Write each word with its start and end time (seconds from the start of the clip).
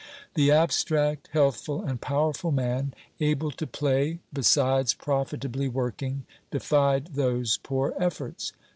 The 0.33 0.49
abstract, 0.49 1.29
healthful 1.31 1.83
and 1.83 2.01
powerful 2.01 2.51
man, 2.51 2.95
able 3.19 3.51
to 3.51 3.67
play 3.67 4.17
besides 4.33 4.95
profitably 4.95 5.67
working, 5.67 6.25
defied 6.49 7.13
those 7.13 7.59
poor 7.61 7.93
efforts. 7.99 8.51